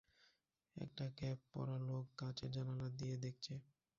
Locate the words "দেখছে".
3.23-3.53